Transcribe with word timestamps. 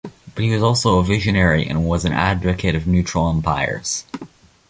But 0.33 0.43
he 0.43 0.49
was 0.49 0.63
also 0.63 0.97
a 0.97 1.03
visionary 1.03 1.67
and 1.67 1.85
was 1.85 2.05
an 2.05 2.11
advocate 2.11 2.73
of 2.73 2.87
neutral 2.87 3.27
umpires. 3.27 4.03